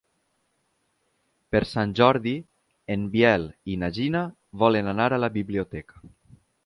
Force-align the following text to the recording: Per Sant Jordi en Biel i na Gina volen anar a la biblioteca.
Per 1.55 1.61
Sant 1.71 1.93
Jordi 1.99 2.33
en 2.95 3.03
Biel 3.17 3.45
i 3.75 3.77
na 3.83 3.91
Gina 3.99 4.25
volen 4.65 4.91
anar 4.95 5.11
a 5.11 5.21
la 5.27 5.31
biblioteca. 5.37 6.03